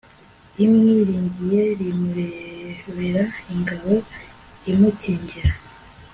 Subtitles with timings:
[0.63, 3.93] umwiringiye rimubera ingabo
[4.71, 5.51] imukingira